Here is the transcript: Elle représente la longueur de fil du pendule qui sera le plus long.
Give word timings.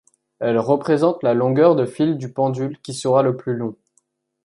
Elle 0.39 0.57
représente 0.57 1.21
la 1.21 1.35
longueur 1.35 1.75
de 1.75 1.85
fil 1.85 2.17
du 2.17 2.33
pendule 2.33 2.81
qui 2.81 2.95
sera 2.95 3.21
le 3.21 3.37
plus 3.37 3.53
long. 3.55 3.75